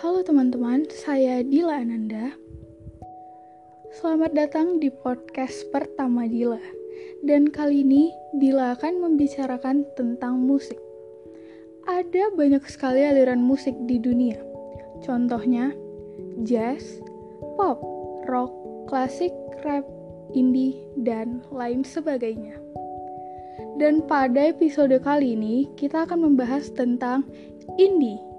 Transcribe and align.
Halo 0.00 0.24
teman-teman, 0.24 0.88
saya 0.88 1.44
Dila 1.44 1.84
Ananda. 1.84 2.32
Selamat 3.92 4.32
datang 4.32 4.80
di 4.80 4.88
podcast 4.88 5.68
pertama 5.68 6.24
Dila. 6.24 6.56
Dan 7.20 7.52
kali 7.52 7.84
ini 7.84 8.08
Dila 8.32 8.80
akan 8.80 8.96
membicarakan 9.04 9.84
tentang 10.00 10.40
musik. 10.40 10.80
Ada 11.84 12.32
banyak 12.32 12.64
sekali 12.64 13.04
aliran 13.04 13.44
musik 13.44 13.76
di 13.84 14.00
dunia. 14.00 14.40
Contohnya 15.04 15.76
jazz, 16.48 17.04
pop, 17.60 17.76
rock, 18.24 18.56
klasik, 18.88 19.36
rap, 19.68 19.84
indie, 20.32 20.80
dan 20.96 21.44
lain 21.52 21.84
sebagainya. 21.84 22.56
Dan 23.76 24.00
pada 24.08 24.48
episode 24.48 24.96
kali 25.04 25.36
ini 25.36 25.68
kita 25.76 26.08
akan 26.08 26.24
membahas 26.24 26.72
tentang 26.72 27.28
indie 27.76 28.29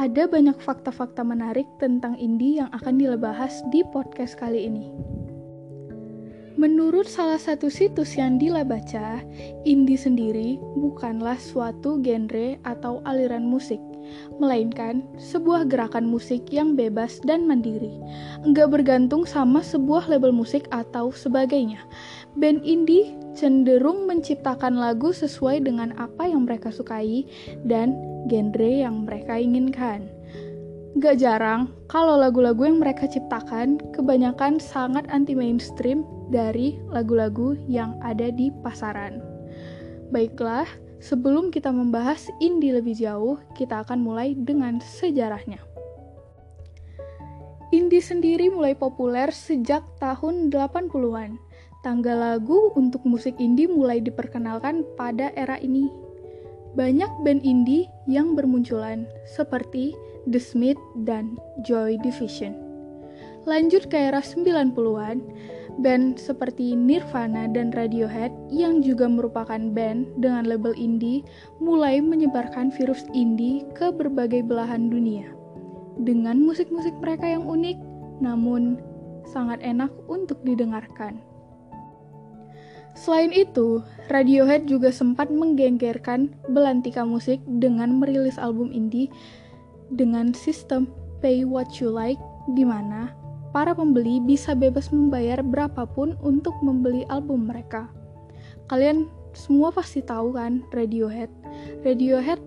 ada 0.00 0.24
banyak 0.24 0.56
fakta-fakta 0.64 1.20
menarik 1.20 1.68
tentang 1.76 2.16
indie 2.16 2.56
yang 2.56 2.72
akan 2.72 2.96
dilebahas 2.96 3.60
di 3.68 3.84
podcast 3.92 4.32
kali 4.32 4.64
ini. 4.64 4.88
Menurut 6.56 7.04
salah 7.04 7.36
satu 7.36 7.68
situs 7.68 8.16
yang 8.16 8.40
Dila 8.40 8.64
baca, 8.64 9.20
indie 9.68 10.00
sendiri 10.00 10.56
bukanlah 10.80 11.36
suatu 11.36 12.00
genre 12.00 12.56
atau 12.64 13.04
aliran 13.04 13.44
musik, 13.44 13.80
melainkan 14.40 15.04
sebuah 15.20 15.68
gerakan 15.68 16.08
musik 16.08 16.48
yang 16.48 16.80
bebas 16.80 17.20
dan 17.28 17.44
mandiri, 17.44 17.92
enggak 18.40 18.72
bergantung 18.72 19.28
sama 19.28 19.60
sebuah 19.60 20.08
label 20.08 20.32
musik 20.32 20.64
atau 20.72 21.12
sebagainya. 21.12 21.80
Band 22.38 22.62
indie 22.62 23.18
cenderung 23.34 24.06
menciptakan 24.06 24.78
lagu 24.78 25.10
sesuai 25.10 25.66
dengan 25.66 25.90
apa 25.98 26.30
yang 26.30 26.46
mereka 26.46 26.70
sukai 26.70 27.26
dan 27.66 27.98
genre 28.30 28.70
yang 28.70 29.02
mereka 29.02 29.34
inginkan. 29.34 30.06
Gak 30.98 31.22
jarang, 31.22 31.70
kalau 31.86 32.18
lagu-lagu 32.18 32.66
yang 32.66 32.82
mereka 32.82 33.06
ciptakan 33.06 33.78
kebanyakan 33.94 34.58
sangat 34.58 35.06
anti-mainstream 35.06 36.02
dari 36.34 36.82
lagu-lagu 36.90 37.54
yang 37.70 37.94
ada 38.02 38.34
di 38.34 38.50
pasaran. 38.62 39.22
Baiklah, 40.10 40.66
sebelum 40.98 41.54
kita 41.54 41.70
membahas 41.70 42.26
indie 42.42 42.74
lebih 42.74 42.98
jauh, 42.98 43.38
kita 43.54 43.86
akan 43.86 44.02
mulai 44.02 44.34
dengan 44.34 44.82
sejarahnya. 44.82 45.62
Indie 47.70 48.02
sendiri 48.02 48.50
mulai 48.50 48.74
populer 48.74 49.30
sejak 49.30 49.86
tahun 50.02 50.50
80-an. 50.50 51.38
Tanggal 51.80 52.36
lagu 52.36 52.76
untuk 52.76 53.08
musik 53.08 53.40
indie 53.40 53.64
mulai 53.64 54.04
diperkenalkan 54.04 54.84
pada 55.00 55.32
era 55.32 55.56
ini 55.56 55.88
banyak 56.78 57.10
band 57.26 57.42
indie 57.42 57.90
yang 58.06 58.38
bermunculan, 58.38 59.02
seperti 59.26 59.90
The 60.30 60.38
Smith 60.38 60.78
dan 61.02 61.34
Joy 61.66 61.98
Division. 61.98 62.54
Lanjut 63.48 63.88
ke 63.90 63.96
era 63.96 64.22
90-an, 64.22 65.18
band 65.80 66.20
seperti 66.20 66.76
Nirvana 66.76 67.48
dan 67.50 67.72
Radiohead 67.72 68.30
yang 68.52 68.84
juga 68.84 69.08
merupakan 69.08 69.58
band 69.58 70.20
dengan 70.20 70.44
label 70.46 70.76
indie 70.76 71.24
mulai 71.58 71.98
menyebarkan 71.98 72.70
virus 72.70 73.08
indie 73.16 73.64
ke 73.74 73.90
berbagai 73.90 74.44
belahan 74.44 74.92
dunia. 74.92 75.26
Dengan 75.98 76.38
musik-musik 76.44 76.94
mereka 77.00 77.26
yang 77.26 77.48
unik, 77.48 77.78
namun 78.22 78.78
sangat 79.26 79.58
enak 79.64 79.90
untuk 80.06 80.38
didengarkan. 80.46 81.29
Selain 82.98 83.30
itu, 83.30 83.80
Radiohead 84.10 84.66
juga 84.66 84.90
sempat 84.90 85.30
menggenggerkan 85.30 86.34
belantika 86.50 87.06
musik 87.06 87.38
dengan 87.46 88.02
merilis 88.02 88.36
album 88.36 88.74
indie 88.74 89.08
dengan 89.94 90.34
sistem 90.34 90.90
pay 91.22 91.46
what 91.46 91.78
you 91.78 91.90
like 91.90 92.18
di 92.54 92.66
mana 92.66 93.14
para 93.50 93.74
pembeli 93.74 94.22
bisa 94.22 94.54
bebas 94.54 94.90
membayar 94.94 95.42
berapapun 95.42 96.14
untuk 96.22 96.54
membeli 96.62 97.06
album 97.10 97.50
mereka. 97.50 97.90
Kalian 98.70 99.10
semua 99.34 99.70
pasti 99.70 100.02
tahu 100.02 100.34
kan 100.34 100.62
Radiohead. 100.74 101.30
Radiohead 101.82 102.38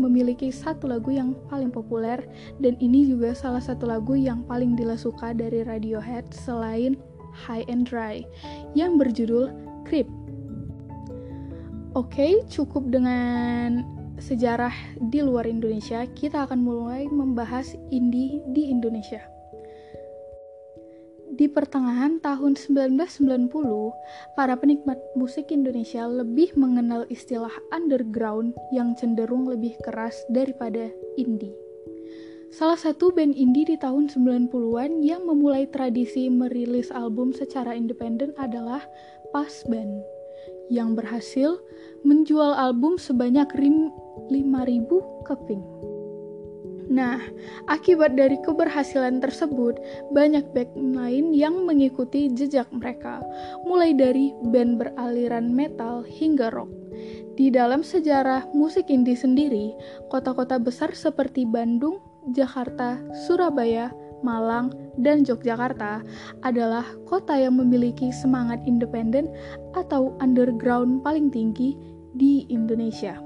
memiliki 0.00 0.48
satu 0.48 0.88
lagu 0.88 1.12
yang 1.12 1.36
paling 1.52 1.68
populer 1.68 2.24
dan 2.62 2.78
ini 2.80 3.04
juga 3.04 3.36
salah 3.36 3.60
satu 3.60 3.84
lagu 3.84 4.16
yang 4.16 4.40
paling 4.48 4.72
Dila 4.72 4.96
suka 4.96 5.36
dari 5.36 5.66
Radiohead 5.66 6.32
selain 6.32 6.96
High 7.32 7.68
and 7.68 7.84
Dry 7.88 8.24
yang 8.72 8.96
berjudul 8.96 9.52
Creep. 9.86 10.08
Oke, 11.92 12.40
cukup 12.48 12.88
dengan 12.88 13.84
sejarah 14.16 14.72
di 14.96 15.20
luar 15.20 15.44
Indonesia, 15.44 16.06
kita 16.16 16.48
akan 16.48 16.62
mulai 16.62 17.04
membahas 17.10 17.76
indie 17.90 18.40
di 18.54 18.70
Indonesia. 18.70 19.20
Di 21.32 21.48
pertengahan 21.48 22.20
tahun 22.20 22.60
1990, 22.60 23.48
para 24.36 24.52
penikmat 24.52 25.00
musik 25.16 25.48
Indonesia 25.48 26.04
lebih 26.04 26.52
mengenal 26.60 27.08
istilah 27.08 27.52
underground 27.72 28.52
yang 28.68 28.92
cenderung 28.94 29.48
lebih 29.48 29.72
keras 29.80 30.12
daripada 30.28 30.92
indie. 31.16 31.56
Salah 32.52 32.76
satu 32.76 33.16
band 33.16 33.32
indie 33.32 33.64
di 33.64 33.80
tahun 33.80 34.12
90-an 34.12 35.00
yang 35.00 35.24
memulai 35.24 35.64
tradisi 35.72 36.28
merilis 36.28 36.92
album 36.92 37.32
secara 37.32 37.72
independen 37.72 38.36
adalah 38.36 38.84
Pas 39.32 39.64
Band 39.66 40.04
yang 40.68 40.92
berhasil 40.96 41.56
menjual 42.04 42.52
album 42.54 42.96
sebanyak 43.00 43.48
5.000 43.56 44.36
keping. 45.26 45.64
Nah, 46.92 47.24
akibat 47.72 48.20
dari 48.20 48.36
keberhasilan 48.44 49.24
tersebut, 49.24 49.80
banyak 50.12 50.44
band 50.52 50.92
lain 50.92 51.32
yang 51.32 51.64
mengikuti 51.64 52.28
jejak 52.28 52.68
mereka, 52.68 53.24
mulai 53.64 53.96
dari 53.96 54.36
band 54.52 54.76
beraliran 54.76 55.48
metal 55.56 56.04
hingga 56.04 56.52
rock. 56.52 56.68
Di 57.32 57.48
dalam 57.48 57.80
sejarah 57.80 58.52
musik 58.52 58.92
indie 58.92 59.16
sendiri, 59.16 59.72
kota-kota 60.12 60.60
besar 60.60 60.92
seperti 60.92 61.48
Bandung, 61.48 61.96
Jakarta, 62.36 63.00
Surabaya, 63.24 63.88
Malang, 64.24 64.72
dan 64.98 65.26
Yogyakarta 65.26 66.02
adalah 66.46 66.86
kota 67.06 67.36
yang 67.36 67.58
memiliki 67.58 68.10
semangat 68.10 68.62
independen 68.64 69.28
atau 69.76 70.16
underground 70.22 71.04
paling 71.04 71.28
tinggi 71.28 71.76
di 72.16 72.48
Indonesia. 72.48 73.18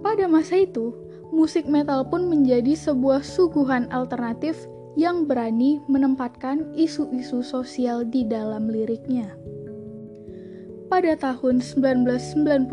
Pada 0.00 0.26
masa 0.26 0.64
itu, 0.64 0.90
musik 1.30 1.68
metal 1.68 2.02
pun 2.08 2.26
menjadi 2.26 2.74
sebuah 2.74 3.22
suguhan 3.22 3.86
alternatif 3.94 4.56
yang 4.98 5.28
berani 5.28 5.78
menempatkan 5.86 6.74
isu-isu 6.74 7.46
sosial 7.46 8.02
di 8.02 8.26
dalam 8.26 8.66
liriknya. 8.66 9.30
Pada 10.90 11.14
tahun 11.14 11.62
1995, 11.62 12.66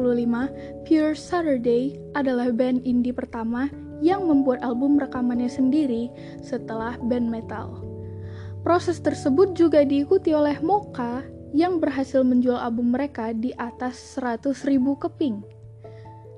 Pure 0.89 1.13
Saturday 1.13 2.01
adalah 2.17 2.50
band 2.50 2.81
indie 2.81 3.13
pertama 3.13 3.69
yang 4.03 4.25
membuat 4.29 4.61
album 4.61 4.97
rekamannya 5.01 5.49
sendiri 5.49 6.09
setelah 6.41 6.97
band 7.01 7.29
metal. 7.29 7.81
Proses 8.61 8.99
tersebut 8.99 9.55
juga 9.55 9.87
diikuti 9.87 10.35
oleh 10.35 10.59
Moka 10.59 11.23
yang 11.55 11.79
berhasil 11.79 12.21
menjual 12.21 12.59
album 12.59 12.91
mereka 12.91 13.31
di 13.31 13.55
atas 13.55 13.95
100 14.19 14.67
ribu 14.67 14.99
keping. 14.99 15.39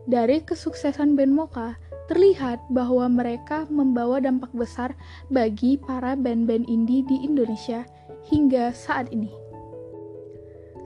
Dari 0.05 0.41
kesuksesan 0.45 1.17
band 1.17 1.33
Moka, 1.33 1.77
terlihat 2.09 2.65
bahwa 2.73 3.05
mereka 3.05 3.69
membawa 3.69 4.17
dampak 4.17 4.49
besar 4.57 4.97
bagi 5.29 5.77
para 5.77 6.17
band-band 6.17 6.65
indie 6.65 7.05
di 7.05 7.21
Indonesia 7.21 7.85
hingga 8.33 8.73
saat 8.73 9.13
ini. 9.13 9.29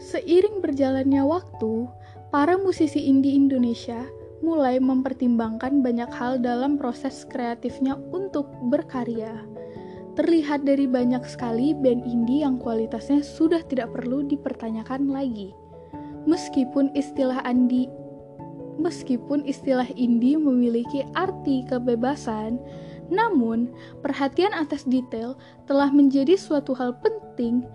Seiring 0.04 0.60
berjalannya 0.60 1.24
waktu, 1.24 1.88
para 2.28 2.60
musisi 2.60 3.08
indie 3.08 3.40
Indonesia 3.40 4.04
mulai 4.44 4.78
mempertimbangkan 4.78 5.80
banyak 5.80 6.12
hal 6.12 6.38
dalam 6.38 6.76
proses 6.76 7.24
kreatifnya 7.32 7.96
untuk 8.12 8.52
berkarya. 8.68 9.48
Terlihat 10.14 10.68
dari 10.68 10.86
banyak 10.86 11.26
sekali 11.26 11.74
band 11.74 12.06
indie 12.06 12.46
yang 12.46 12.62
kualitasnya 12.62 13.24
sudah 13.24 13.64
tidak 13.66 13.96
perlu 13.96 14.22
dipertanyakan 14.28 15.10
lagi. 15.10 15.56
Meskipun 16.30 16.94
istilah 16.94 17.42
andi 17.48 17.90
meskipun 18.78 19.46
istilah 19.46 19.88
indie 19.94 20.38
memiliki 20.38 21.06
arti 21.14 21.66
kebebasan, 21.70 22.58
namun 23.10 23.70
perhatian 24.02 24.54
atas 24.54 24.86
detail 24.88 25.38
telah 25.70 25.94
menjadi 25.94 26.34
suatu 26.34 26.74
hal 26.74 26.98
penting 27.02 27.66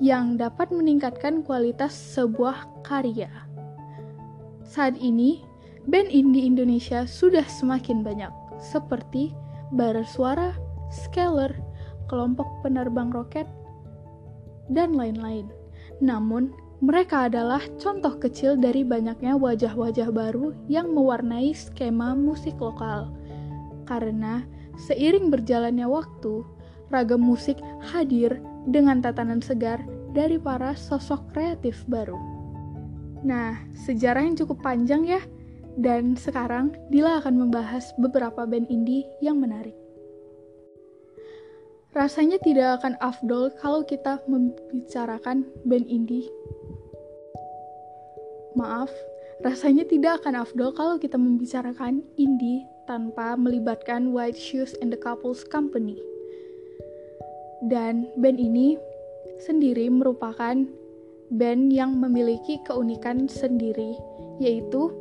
yang 0.00 0.36
dapat 0.36 0.68
meningkatkan 0.68 1.40
kualitas 1.44 1.92
sebuah 1.92 2.68
karya. 2.84 3.32
Saat 4.66 4.98
ini, 5.00 5.45
band 5.86 6.10
indie 6.10 6.46
Indonesia 6.46 7.06
sudah 7.06 7.46
semakin 7.46 8.02
banyak, 8.02 8.30
seperti 8.58 9.30
Bara 9.70 10.02
Suara, 10.02 10.54
Scalar, 10.90 11.54
Kelompok 12.10 12.46
Penerbang 12.62 13.10
Roket, 13.10 13.46
dan 14.70 14.94
lain-lain. 14.94 15.46
Namun, 16.02 16.50
mereka 16.84 17.30
adalah 17.30 17.62
contoh 17.80 18.20
kecil 18.20 18.58
dari 18.58 18.84
banyaknya 18.84 19.32
wajah-wajah 19.38 20.12
baru 20.12 20.52
yang 20.68 20.92
mewarnai 20.92 21.56
skema 21.56 22.12
musik 22.12 22.58
lokal. 22.60 23.08
Karena 23.88 24.44
seiring 24.76 25.32
berjalannya 25.32 25.88
waktu, 25.88 26.44
ragam 26.92 27.24
musik 27.24 27.56
hadir 27.80 28.42
dengan 28.68 29.00
tatanan 29.00 29.40
segar 29.40 29.80
dari 30.12 30.36
para 30.36 30.76
sosok 30.76 31.32
kreatif 31.32 31.80
baru. 31.88 32.18
Nah, 33.24 33.56
sejarah 33.86 34.22
yang 34.22 34.36
cukup 34.36 34.60
panjang 34.60 35.08
ya, 35.08 35.22
dan 35.76 36.16
sekarang 36.16 36.72
Dila 36.88 37.20
akan 37.20 37.46
membahas 37.46 37.92
beberapa 38.00 38.48
band 38.48 38.72
indie 38.72 39.04
yang 39.20 39.36
menarik. 39.36 39.76
Rasanya 41.96 42.36
tidak 42.44 42.80
akan 42.80 43.00
afdol 43.00 43.48
kalau 43.56 43.80
kita 43.84 44.20
membicarakan 44.28 45.48
band 45.64 45.88
indie. 45.88 46.28
Maaf, 48.52 48.92
rasanya 49.40 49.88
tidak 49.88 50.20
akan 50.24 50.44
afdol 50.44 50.76
kalau 50.76 51.00
kita 51.00 51.16
membicarakan 51.16 52.04
indie 52.20 52.64
tanpa 52.84 53.36
melibatkan 53.36 54.12
White 54.12 54.36
Shoes 54.36 54.76
and 54.84 54.92
the 54.92 55.00
Couples 55.00 55.44
Company. 55.44 55.96
Dan 57.64 58.12
band 58.20 58.36
ini 58.36 58.76
sendiri 59.40 59.88
merupakan 59.88 60.68
band 61.32 61.72
yang 61.72 61.96
memiliki 61.96 62.60
keunikan 62.68 63.24
sendiri, 63.24 63.96
yaitu 64.36 64.92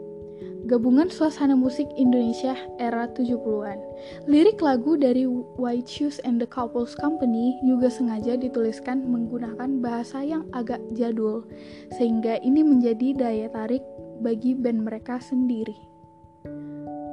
gabungan 0.66 1.14
suasana 1.14 1.54
musik 1.54 1.86
Indonesia 1.94 2.58
era 2.82 3.06
70-an. 3.14 3.78
Lirik 4.26 4.66
lagu 4.66 4.98
dari 4.98 5.30
White 5.30 5.86
Shoes 5.86 6.18
and 6.26 6.42
the 6.42 6.50
Couples 6.50 6.98
Company 6.98 7.54
juga 7.62 7.94
sengaja 7.94 8.34
dituliskan 8.34 9.06
menggunakan 9.06 9.78
bahasa 9.78 10.26
yang 10.26 10.50
agak 10.58 10.82
jadul, 10.98 11.46
sehingga 11.94 12.42
ini 12.42 12.66
menjadi 12.66 13.14
daya 13.14 13.48
tarik 13.54 13.86
bagi 14.26 14.58
band 14.58 14.90
mereka 14.90 15.22
sendiri. 15.22 15.78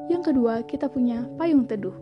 Yang 0.09 0.33
kedua, 0.33 0.65
kita 0.65 0.89
punya 0.89 1.29
Payung 1.37 1.69
Teduh. 1.69 1.95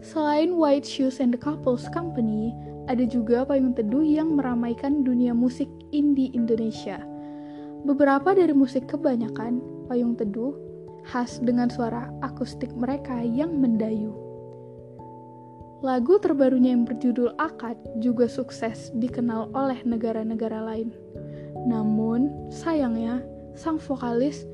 Selain 0.00 0.54
White 0.56 0.86
Shoes 0.86 1.20
and 1.20 1.34
the 1.34 1.40
Couples 1.40 1.84
Company, 1.92 2.54
ada 2.88 3.04
juga 3.04 3.44
payung 3.44 3.76
teduh 3.76 4.02
yang 4.02 4.34
meramaikan 4.34 5.04
dunia 5.04 5.36
musik 5.36 5.68
indie 5.92 6.32
Indonesia. 6.32 7.09
Beberapa 7.86 8.36
dari 8.36 8.52
musik 8.52 8.88
kebanyakan 8.90 9.86
payung 9.88 10.14
teduh 10.14 10.52
khas 11.08 11.40
dengan 11.40 11.72
suara 11.72 12.12
akustik 12.20 12.70
mereka 12.76 13.24
yang 13.24 13.56
mendayu. 13.56 14.12
Lagu 15.80 16.20
terbarunya 16.20 16.76
yang 16.76 16.84
berjudul 16.84 17.32
Akad 17.40 17.80
juga 18.04 18.28
sukses 18.28 18.92
dikenal 19.00 19.48
oleh 19.56 19.80
negara-negara 19.88 20.60
lain. 20.60 20.92
Namun, 21.64 22.52
sayangnya, 22.52 23.24
sang 23.56 23.80
vokalis 23.80 24.44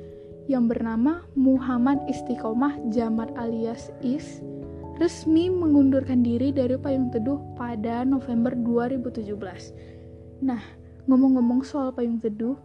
yang 0.47 0.71
bernama 0.71 1.27
Muhammad 1.35 1.99
Istiqomah 2.07 2.79
Jamat 2.95 3.35
alias 3.35 3.91
Is 4.07 4.39
resmi 5.03 5.51
mengundurkan 5.51 6.23
diri 6.23 6.55
dari 6.55 6.79
Payung 6.79 7.11
Teduh 7.11 7.43
pada 7.59 8.07
November 8.07 8.55
2017. 8.55 9.37
Nah, 10.47 10.63
ngomong-ngomong 11.11 11.67
soal 11.67 11.91
Payung 11.91 12.23
Teduh, 12.23 12.57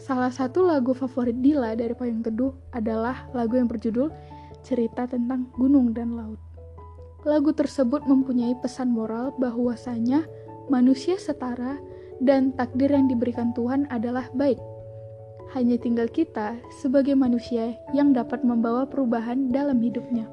salah 0.00 0.32
satu 0.32 0.64
lagu 0.64 0.96
favorit 0.96 1.36
Dila 1.44 1.76
dari 1.76 1.92
Payung 1.92 2.24
Teduh 2.24 2.56
adalah 2.72 3.28
lagu 3.36 3.60
yang 3.60 3.68
berjudul 3.68 4.08
Cerita 4.64 5.04
tentang 5.04 5.48
Gunung 5.56 5.92
dan 5.92 6.16
Laut. 6.16 6.40
Lagu 7.24 7.52
tersebut 7.52 8.04
mempunyai 8.08 8.56
pesan 8.60 8.92
moral 8.92 9.36
bahwasanya 9.36 10.24
manusia 10.72 11.20
setara 11.20 11.76
dan 12.20 12.52
takdir 12.56 12.92
yang 12.92 13.08
diberikan 13.08 13.52
Tuhan 13.52 13.84
adalah 13.92 14.28
baik. 14.32 14.60
Hanya 15.52 15.76
tinggal 15.76 16.08
kita 16.08 16.56
sebagai 16.80 17.12
manusia 17.16 17.76
yang 17.92 18.16
dapat 18.16 18.40
membawa 18.44 18.88
perubahan 18.88 19.52
dalam 19.52 19.80
hidupnya. 19.84 20.28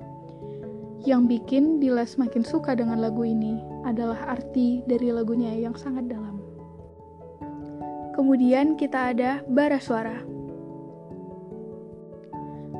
Yang 1.03 1.39
bikin 1.39 1.79
Dila 1.79 2.07
semakin 2.07 2.43
suka 2.43 2.75
dengan 2.75 2.99
lagu 2.99 3.23
ini 3.23 3.59
adalah 3.87 4.31
arti 4.31 4.83
dari 4.87 5.11
lagunya 5.11 5.55
yang 5.55 5.75
sangat 5.75 6.07
dalam. 6.11 6.36
Kemudian 8.17 8.73
kita 8.81 9.13
ada 9.13 9.45
Bara 9.45 9.77
Suara. 9.77 10.25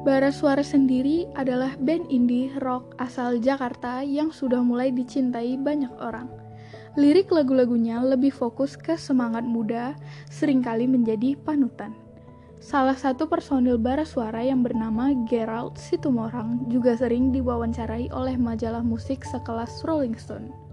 Bara 0.01 0.33
Suara 0.33 0.65
sendiri 0.65 1.29
adalah 1.37 1.77
band 1.77 2.09
indie 2.09 2.49
rock 2.57 2.97
asal 2.97 3.37
Jakarta 3.37 4.01
yang 4.01 4.33
sudah 4.33 4.65
mulai 4.65 4.89
dicintai 4.89 5.53
banyak 5.61 5.93
orang. 6.01 6.25
Lirik 6.97 7.29
lagu-lagunya 7.29 8.01
lebih 8.01 8.33
fokus 8.33 8.73
ke 8.73 8.97
semangat 8.97 9.45
muda, 9.45 9.93
sering 10.25 10.65
kali 10.65 10.89
menjadi 10.89 11.37
panutan. 11.45 11.93
Salah 12.57 12.97
satu 12.97 13.29
personil 13.29 13.77
bara 13.77 14.09
suara 14.09 14.41
yang 14.41 14.65
bernama 14.65 15.13
Gerald 15.29 15.77
Situmorang 15.77 16.65
juga 16.65 16.97
sering 16.97 17.29
diwawancarai 17.29 18.09
oleh 18.09 18.41
majalah 18.41 18.81
musik 18.81 19.21
sekelas 19.21 19.85
Rolling 19.85 20.17
Stone. 20.17 20.66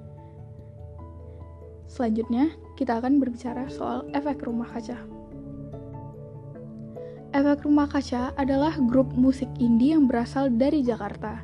Selanjutnya, 1.95 2.51
kita 2.75 2.99
akan 2.99 3.23
berbicara 3.23 3.71
soal 3.71 4.03
efek 4.11 4.43
rumah 4.43 4.67
kaca. 4.67 4.99
Efek 7.35 7.67
Rumah 7.67 7.91
Kaca 7.91 8.31
adalah 8.39 8.79
grup 8.79 9.11
musik 9.19 9.51
indie 9.59 9.91
yang 9.91 10.07
berasal 10.07 10.55
dari 10.55 10.87
Jakarta, 10.87 11.43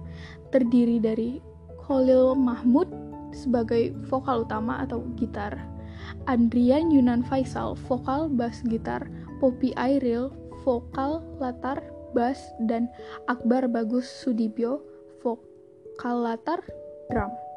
terdiri 0.55 1.03
dari 1.03 1.43
Khalil 1.83 2.39
Mahmud 2.39 2.87
sebagai 3.35 3.91
vokal 4.07 4.47
utama 4.47 4.79
atau 4.87 5.03
gitar, 5.19 5.59
Andrian 6.31 6.95
Yunan 6.95 7.27
Faisal 7.27 7.75
vokal 7.91 8.31
bass 8.31 8.63
gitar, 8.71 9.03
Poppy 9.43 9.75
Airil, 9.75 10.31
vokal 10.63 11.27
latar 11.43 11.83
bass, 12.15 12.39
dan 12.71 12.87
Akbar 13.27 13.67
Bagus 13.67 14.07
Sudibyo, 14.07 14.87
vokal 15.27 16.23
latar 16.23 16.63
drum. 17.11 17.50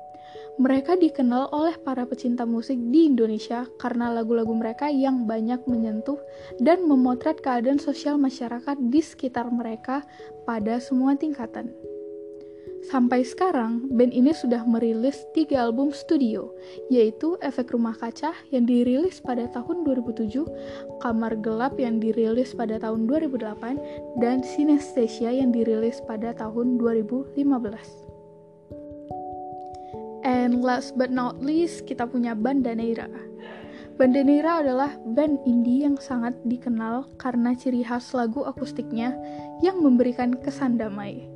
Mereka 0.61 1.01
dikenal 1.01 1.49
oleh 1.49 1.73
para 1.81 2.05
pecinta 2.05 2.45
musik 2.45 2.77
di 2.93 3.09
Indonesia 3.09 3.65
karena 3.81 4.13
lagu-lagu 4.13 4.53
mereka 4.53 4.85
yang 4.85 5.25
banyak 5.25 5.65
menyentuh 5.65 6.21
dan 6.61 6.85
memotret 6.85 7.41
keadaan 7.41 7.81
sosial 7.81 8.21
masyarakat 8.21 8.77
di 8.77 9.01
sekitar 9.01 9.49
mereka 9.49 10.05
pada 10.45 10.77
semua 10.77 11.17
tingkatan. 11.17 11.73
Sampai 12.83 13.23
sekarang, 13.23 13.87
band 13.95 14.11
ini 14.11 14.35
sudah 14.35 14.67
merilis 14.67 15.23
tiga 15.31 15.63
album 15.63 15.95
studio, 15.95 16.51
yaitu 16.91 17.39
Efek 17.39 17.71
Rumah 17.71 17.95
Kaca 17.95 18.35
yang 18.51 18.67
dirilis 18.67 19.23
pada 19.23 19.47
tahun 19.55 19.87
2007, 19.87 20.43
Kamar 20.99 21.39
Gelap 21.39 21.79
yang 21.79 22.03
dirilis 22.03 22.51
pada 22.51 22.75
tahun 22.83 23.07
2008, 23.07 24.19
dan 24.19 24.43
Sinestesia 24.43 25.31
yang 25.31 25.55
dirilis 25.55 26.03
pada 26.03 26.35
tahun 26.35 26.75
2015. 26.75 28.02
And 30.43 30.59
last 30.59 30.99
but 30.99 31.07
not 31.07 31.39
least, 31.39 31.87
kita 31.87 32.03
punya 32.03 32.35
Bandaneira. 32.35 33.07
Bandaneira 33.95 34.59
adalah 34.59 34.91
band 35.15 35.39
indie 35.47 35.87
yang 35.87 35.95
sangat 35.95 36.35
dikenal 36.43 37.07
karena 37.15 37.55
ciri 37.55 37.79
khas 37.85 38.11
lagu 38.11 38.43
akustiknya 38.43 39.15
yang 39.61 39.85
memberikan 39.85 40.33
kesan 40.33 40.81
damai 40.81 41.29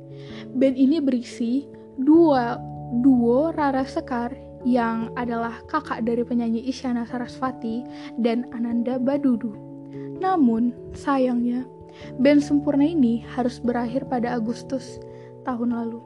Band 0.58 0.74
ini 0.74 0.98
berisi 0.98 1.70
dua 2.02 2.58
duo 2.98 3.54
Rara 3.54 3.86
Sekar 3.86 4.34
yang 4.66 5.14
adalah 5.14 5.62
kakak 5.70 6.02
dari 6.02 6.26
penyanyi 6.26 6.66
Isyana 6.66 7.06
Sarasvati 7.06 7.86
dan 8.18 8.50
Ananda 8.50 8.98
Badudu. 8.98 9.54
Namun, 10.18 10.74
sayangnya, 10.98 11.62
band 12.18 12.42
sempurna 12.42 12.82
ini 12.82 13.22
harus 13.38 13.62
berakhir 13.62 14.10
pada 14.10 14.34
Agustus 14.34 14.98
tahun 15.46 15.78
lalu. 15.78 16.02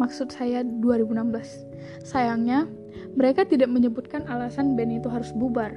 Maksud 0.00 0.32
saya 0.32 0.64
2016. 0.64 1.68
Sayangnya, 2.00 2.64
mereka 3.12 3.44
tidak 3.44 3.68
menyebutkan 3.68 4.24
alasan 4.32 4.72
band 4.72 5.04
itu 5.04 5.12
harus 5.12 5.28
bubar. 5.36 5.76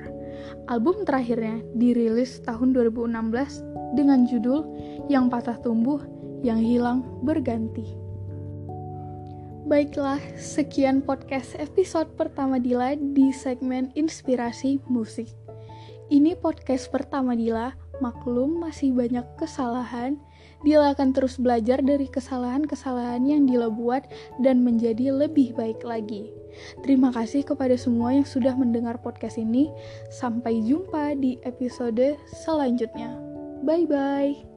Album 0.72 1.04
terakhirnya 1.04 1.60
dirilis 1.76 2.40
tahun 2.48 2.72
2016 2.72 4.00
dengan 4.00 4.24
judul 4.24 4.64
Yang 5.12 5.26
Patah 5.28 5.60
Tumbuh 5.60 6.00
yang 6.40 6.64
hilang 6.64 7.04
berganti. 7.20 7.84
Baiklah, 9.64 10.20
sekian 10.36 11.00
podcast 11.00 11.56
episode 11.56 12.12
pertama 12.20 12.60
Dila 12.60 13.00
di 13.00 13.32
segmen 13.32 13.92
Inspirasi 13.96 14.84
Musik. 14.92 15.32
Ini 16.12 16.36
podcast 16.36 16.92
pertama 16.92 17.32
Dila, 17.32 17.72
maklum 18.00 18.62
masih 18.64 18.96
banyak 18.96 19.26
kesalahan. 19.38 20.18
Dila 20.64 20.96
akan 20.96 21.12
terus 21.12 21.36
belajar 21.36 21.84
dari 21.84 22.08
kesalahan-kesalahan 22.08 23.28
yang 23.28 23.44
Dila 23.44 23.68
buat 23.68 24.08
dan 24.40 24.64
menjadi 24.64 25.12
lebih 25.12 25.54
baik 25.60 25.84
lagi. 25.84 26.32
Terima 26.86 27.12
kasih 27.12 27.44
kepada 27.44 27.76
semua 27.76 28.16
yang 28.16 28.24
sudah 28.24 28.56
mendengar 28.56 29.02
podcast 29.04 29.36
ini. 29.36 29.68
Sampai 30.08 30.64
jumpa 30.64 31.20
di 31.20 31.36
episode 31.44 32.16
selanjutnya. 32.32 33.12
Bye 33.64 33.88
bye. 33.88 34.53